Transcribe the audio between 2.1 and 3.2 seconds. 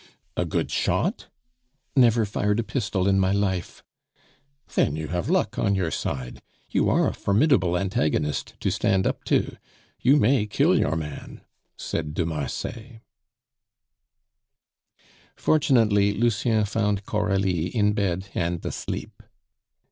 fired a pistol in